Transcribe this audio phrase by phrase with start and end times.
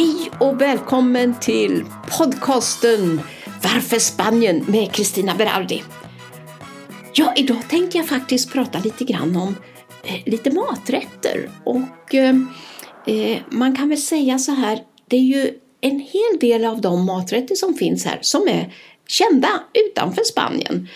[0.00, 1.84] Hej och välkommen till
[2.18, 3.20] podcasten
[3.62, 5.82] Varför Spanien med Kristina Berardi.
[7.12, 9.56] Ja, idag tänkte jag faktiskt prata lite grann om
[10.04, 12.34] eh, lite maträtter och eh,
[13.06, 17.06] eh, man kan väl säga så här, det är ju en hel del av de
[17.06, 18.74] maträtter som finns här som är
[19.08, 20.88] kända utanför Spanien.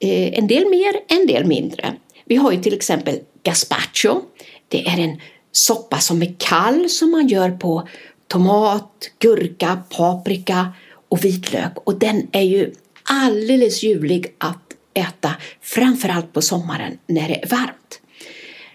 [0.00, 1.94] Eh, en del mer, en del mindre.
[2.24, 4.20] Vi har ju till exempel gazpacho.
[4.68, 5.20] Det är en
[5.52, 7.88] soppa som är kall som man gör på
[8.28, 10.72] tomat, gurka, paprika
[11.08, 11.72] och vitlök.
[11.84, 12.72] Och den är ju
[13.02, 14.62] alldeles ljuvlig att
[14.94, 18.00] äta, framförallt på sommaren när det är varmt.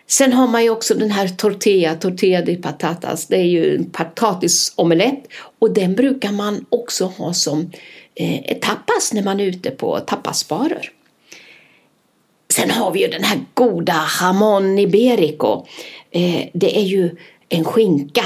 [0.07, 3.27] Sen har man ju också den här tortilla, tortilla de patatas.
[3.27, 5.23] Det är ju en potatisomelett
[5.59, 7.71] och den brukar man också ha som
[8.15, 10.91] eh, tapas när man är ute på tapasbarer.
[12.53, 15.65] Sen har vi ju den här goda jamon iberico.
[16.11, 17.15] Eh, det är ju
[17.49, 18.25] en skinka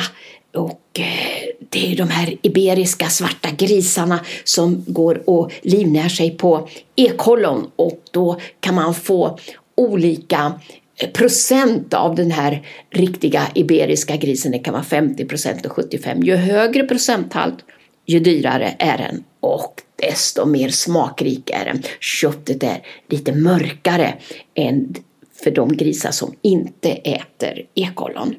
[0.58, 6.70] och eh, det är de här iberiska svarta grisarna som går och livnär sig på
[6.95, 9.38] ekollon och då kan man få
[9.76, 10.59] olika
[10.95, 14.52] eh, procent av den här riktiga iberiska grisen.
[14.52, 16.23] Det kan vara 50 procent och 75.
[16.23, 17.66] Ju högre procenthalt
[18.06, 21.83] ju dyrare är den och desto mer smakrik är den.
[22.00, 24.14] Köttet är lite mörkare
[24.56, 24.95] än
[25.44, 28.36] för de grisar som inte äter ekollon.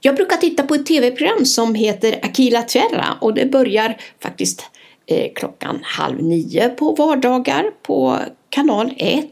[0.00, 4.64] Jag brukar titta på ett tv-program som heter Aquila Tierra och det börjar faktiskt
[5.06, 8.18] eh, klockan halv nio på vardagar på
[8.50, 9.26] kanal 1.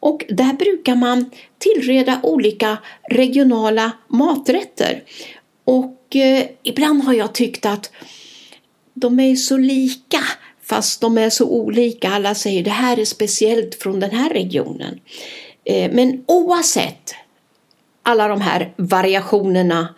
[0.00, 2.78] Och där brukar man tillreda olika
[3.10, 5.02] regionala maträtter.
[5.64, 7.90] Och eh, ibland har jag tyckt att
[8.94, 10.20] de är så lika
[10.62, 12.10] fast de är så olika.
[12.10, 15.00] Alla säger det här är speciellt från den här regionen.
[15.64, 17.14] Eh, men oavsett
[18.06, 19.94] alla de här variationerna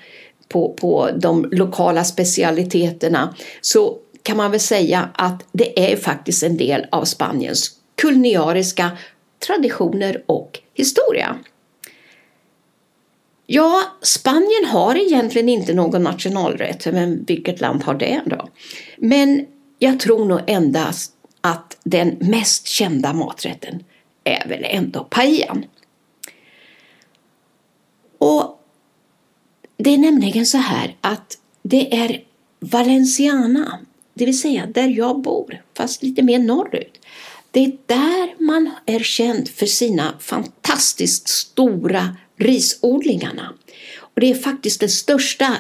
[0.49, 6.57] på, på de lokala specialiteterna så kan man väl säga att det är faktiskt en
[6.57, 8.91] del av Spaniens kulinariska
[9.47, 11.37] traditioner och historia.
[13.47, 18.49] Ja, Spanien har egentligen inte någon nationalrätt, men vilket land har det då?
[18.99, 19.47] Men
[19.79, 23.85] jag tror nog endast att den mest kända maträtten
[24.25, 25.65] är väl ändå paellan.
[28.19, 28.59] Och
[29.89, 32.21] det är nämligen så här att det är
[32.61, 33.79] Valenciana,
[34.15, 36.99] det vill säga där jag bor, fast lite mer norrut.
[37.51, 43.55] Det är där man är känd för sina fantastiskt stora risodlingarna.
[43.99, 45.57] Och det är faktiskt den största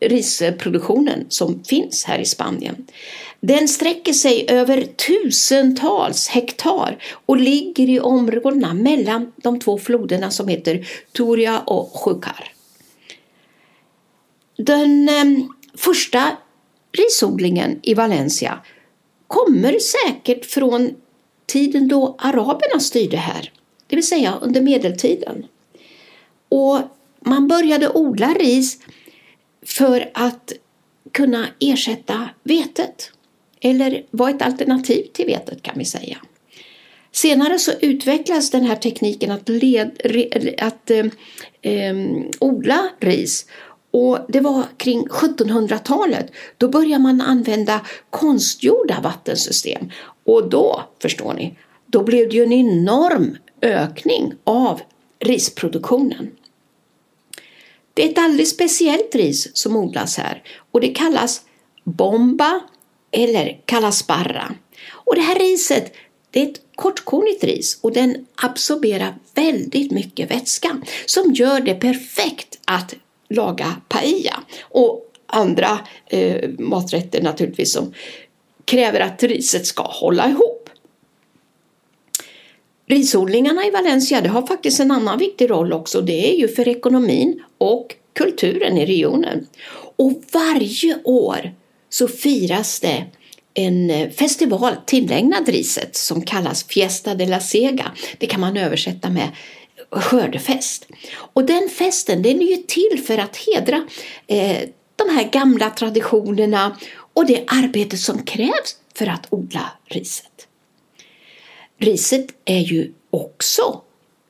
[0.00, 2.86] risproduktionen som finns här i Spanien.
[3.40, 10.48] Den sträcker sig över tusentals hektar och ligger i områdena mellan de två floderna som
[10.48, 12.51] heter Turia och Júcar.
[14.64, 16.36] Den eh, första
[16.92, 18.58] risodlingen i Valencia
[19.26, 20.90] kommer säkert från
[21.46, 23.52] tiden då araberna styrde här,
[23.86, 25.46] det vill säga under medeltiden.
[26.48, 26.78] Och
[27.20, 28.78] man började odla ris
[29.66, 30.52] för att
[31.12, 33.12] kunna ersätta vetet
[33.60, 36.16] eller vara ett alternativ till vetet kan vi säga.
[37.12, 39.98] Senare så utvecklas den här tekniken att, led,
[40.58, 41.06] att eh,
[41.62, 41.94] eh,
[42.38, 43.46] odla ris
[43.92, 46.32] och det var kring 1700-talet.
[46.58, 47.80] Då började man använda
[48.10, 49.90] konstgjorda vattensystem
[50.24, 54.80] och då, förstår ni, då blev det ju en enorm ökning av
[55.20, 56.30] risproduktionen.
[57.94, 60.42] Det är ett alldeles speciellt ris som odlas här
[60.72, 61.42] och det kallas
[61.84, 62.60] bomba
[63.10, 64.54] eller kalasparra.
[64.90, 65.92] Och det här riset
[66.30, 72.58] det är ett kortkornigt ris och den absorberar väldigt mycket vätska som gör det perfekt
[72.64, 72.94] att
[73.32, 77.94] laga paella och andra eh, maträtter naturligtvis som
[78.64, 80.70] kräver att riset ska hålla ihop.
[82.86, 86.00] Risodlingarna i Valencia det har faktiskt en annan viktig roll också.
[86.00, 89.46] Det är ju för ekonomin och kulturen i regionen.
[89.96, 91.52] Och varje år
[91.88, 93.04] så firas det
[93.54, 97.92] en eh, festival tillägnad riset som kallas Fiesta de la Sega.
[98.18, 99.28] Det kan man översätta med
[100.00, 100.86] skördefest.
[101.14, 103.86] Och den festen den är ju till för att hedra
[104.26, 106.76] eh, de här gamla traditionerna
[107.14, 110.48] och det arbete som krävs för att odla riset.
[111.78, 113.80] Riset är ju också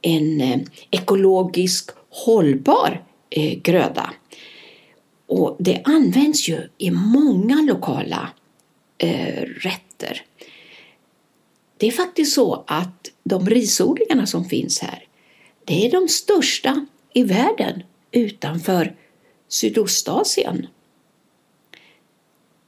[0.02, 0.60] en eh,
[0.90, 4.12] ekologisk hållbar eh, gröda.
[5.26, 8.28] Och det används ju i många lokala
[8.98, 10.22] eh, rätter.
[11.76, 15.04] Det är faktiskt så att de risodlingarna som finns här,
[15.64, 18.96] det är de största i världen utanför
[19.48, 20.66] Sydostasien.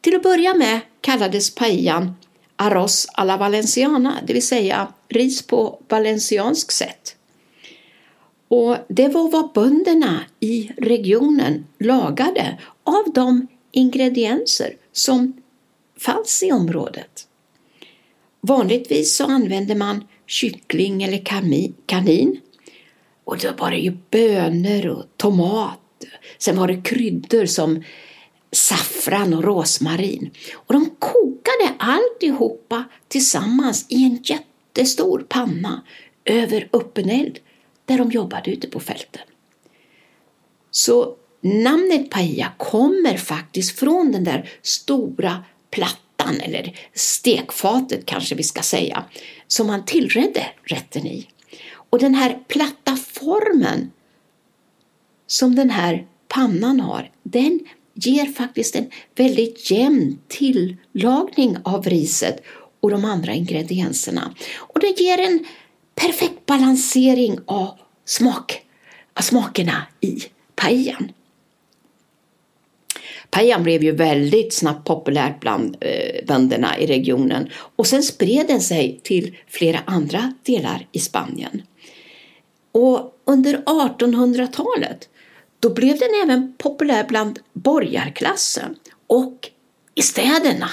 [0.00, 2.14] Till att börja med kallades paellan
[2.56, 7.17] arroz a la valenciana, det vill säga ris på valencianskt sätt.
[8.49, 15.32] Och det var vad bönderna i regionen lagade av de ingredienser som
[15.99, 17.29] fanns i området.
[18.41, 21.25] Vanligtvis så använde man kyckling eller
[21.87, 22.41] kanin.
[23.25, 25.81] Och då var det ju bönor och tomat.
[26.38, 27.82] Sen var det kryddor som
[28.53, 30.31] saffran och rosmarin.
[30.55, 35.82] Och de kokade alltihopa tillsammans i en jättestor panna
[36.25, 37.38] över öppen eld
[37.85, 39.23] där de jobbade ute på fälten.
[40.70, 48.62] Så namnet paella kommer faktiskt från den där stora plattan, eller stekfatet kanske vi ska
[48.62, 49.05] säga,
[49.47, 51.29] som man tillredde rätten i.
[51.94, 53.93] Och den här platta formen
[55.26, 57.61] som den här pannan har, den
[57.94, 62.43] ger faktiskt en väldigt jämn tillagning av riset
[62.81, 64.35] och de andra ingredienserna.
[64.56, 65.44] Och det ger en
[65.94, 68.62] perfekt balansering av, smak,
[69.19, 70.19] av smakerna i
[70.55, 71.12] paellan.
[73.34, 78.60] Paellan blev ju väldigt snabbt populärt bland eh, bönderna i regionen och sen spred den
[78.60, 81.62] sig till flera andra delar i Spanien.
[82.72, 85.08] Och under 1800-talet
[85.60, 88.76] då blev den även populär bland borgarklassen
[89.06, 89.50] och
[89.94, 90.70] i städerna.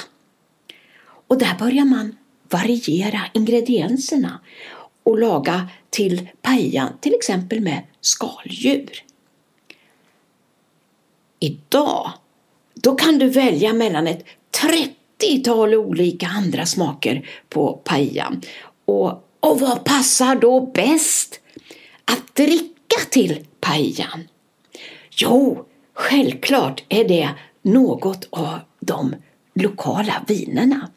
[1.27, 2.17] Och där börjar man
[2.49, 4.39] variera ingredienserna
[5.03, 9.03] och laga till paellan, till exempel med skaldjur.
[11.39, 12.11] Idag,
[12.83, 14.25] då kan du välja mellan ett
[14.63, 18.41] 30-tal olika andra smaker på paellan.
[18.85, 21.39] Och, och vad passar då bäst
[22.05, 24.27] att dricka till paellan?
[25.17, 27.29] Jo, självklart är det
[27.61, 29.15] något av de
[29.53, 30.89] lokala vinerna.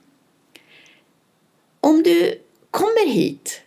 [1.81, 2.35] Om du
[2.71, 3.63] kommer hit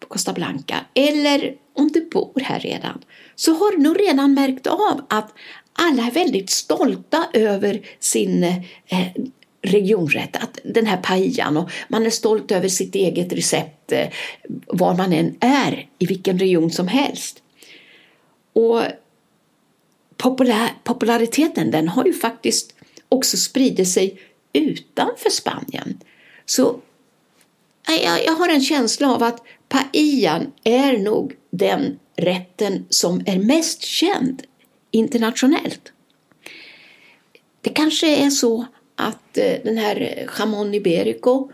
[0.00, 3.04] på Costa Blanca eller om du bor här redan
[3.34, 5.34] så har du nog redan märkt av att
[5.72, 9.06] alla är väldigt stolta över sin eh,
[9.62, 14.08] regionrätt, att den här paellan och man är stolt över sitt eget recept eh,
[14.66, 17.42] var man än är, i vilken region som helst.
[18.52, 18.82] Och
[20.16, 22.74] populär, populariteten den har ju faktiskt
[23.08, 24.20] också spridit sig
[24.52, 26.00] utanför Spanien.
[26.46, 26.80] Så
[27.88, 33.38] eh, jag, jag har en känsla av att paellan är nog den rätten som är
[33.38, 34.42] mest känd
[34.92, 35.92] internationellt.
[37.60, 38.66] Det kanske är så
[38.96, 41.50] att eh, den här jamon iberico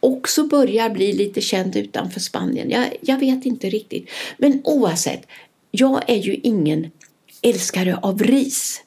[0.00, 2.70] också börjar bli lite känd utanför Spanien.
[2.70, 4.10] Jag, jag vet inte riktigt.
[4.38, 5.26] Men oavsett,
[5.70, 6.90] jag är ju ingen
[7.42, 8.82] älskare av ris.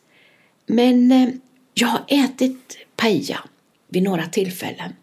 [0.66, 1.30] Men eh,
[1.74, 3.44] jag har ätit paella
[3.88, 4.94] vid några tillfällen.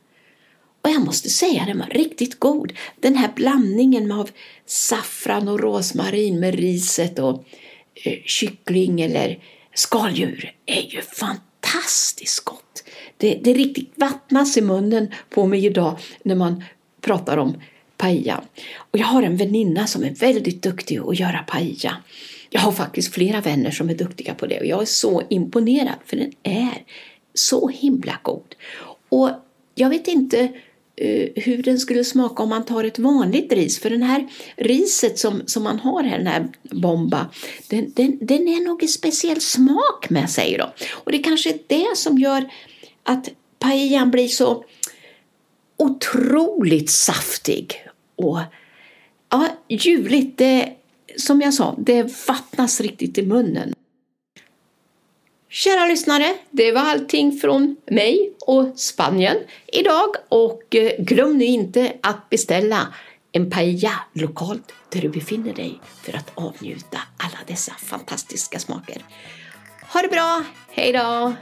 [0.82, 2.72] Och jag måste säga den var riktigt god.
[3.00, 4.30] Den här blandningen av
[4.66, 7.59] saffran och rosmarin med riset och eh,
[8.04, 9.38] Eh, kyckling eller
[9.74, 12.84] skaldjur är ju fantastiskt gott.
[13.16, 16.64] Det, det riktigt vattnas i munnen på mig idag när man
[17.00, 17.60] pratar om
[17.96, 18.44] paella.
[18.76, 21.96] Och jag har en väninna som är väldigt duktig att göra paella.
[22.50, 25.98] Jag har faktiskt flera vänner som är duktiga på det och jag är så imponerad
[26.06, 26.82] för den är
[27.34, 28.54] så himla god.
[29.08, 29.30] Och
[29.74, 30.52] jag vet inte
[31.00, 33.80] Eh, hur den skulle smaka om man tar ett vanligt ris.
[33.80, 37.30] För den här riset som, som man har här, den här bomba,
[37.68, 40.72] den, den, den är nog en speciell smak med sig då.
[40.90, 42.50] Och det kanske är det som gör
[43.02, 43.28] att
[43.58, 44.64] paellan blir så
[45.76, 47.74] otroligt saftig
[48.16, 48.38] och
[49.30, 50.38] ja, ljuvligt.
[50.38, 50.72] Det
[51.16, 53.74] som jag sa, det vattnas riktigt i munnen.
[55.52, 61.92] Kära lyssnare, det var allting från mig och Spanien idag och eh, glöm nu inte
[62.00, 62.94] att beställa
[63.32, 69.04] en paella lokalt där du befinner dig för att avnjuta alla dessa fantastiska smaker.
[69.92, 71.34] Ha det bra, hej då!